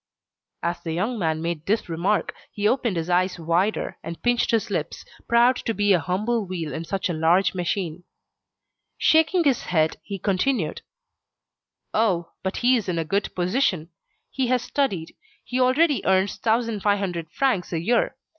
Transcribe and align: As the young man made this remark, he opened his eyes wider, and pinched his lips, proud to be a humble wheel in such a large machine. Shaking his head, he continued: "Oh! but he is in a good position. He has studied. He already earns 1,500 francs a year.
As 0.63 0.81
the 0.81 0.93
young 0.93 1.19
man 1.19 1.43
made 1.43 1.63
this 1.67 1.87
remark, 1.87 2.33
he 2.51 2.67
opened 2.67 2.97
his 2.97 3.07
eyes 3.07 3.37
wider, 3.37 3.99
and 4.01 4.19
pinched 4.23 4.49
his 4.49 4.71
lips, 4.71 5.05
proud 5.27 5.57
to 5.57 5.75
be 5.75 5.93
a 5.93 5.99
humble 5.99 6.43
wheel 6.47 6.73
in 6.73 6.85
such 6.85 7.07
a 7.07 7.13
large 7.13 7.53
machine. 7.53 8.03
Shaking 8.97 9.43
his 9.43 9.65
head, 9.65 9.97
he 10.01 10.17
continued: 10.17 10.81
"Oh! 11.93 12.31
but 12.41 12.57
he 12.65 12.75
is 12.77 12.89
in 12.89 12.97
a 12.97 13.05
good 13.05 13.29
position. 13.35 13.89
He 14.31 14.47
has 14.47 14.63
studied. 14.63 15.15
He 15.43 15.61
already 15.61 16.03
earns 16.03 16.39
1,500 16.43 17.29
francs 17.31 17.71
a 17.71 17.79
year. 17.79 18.15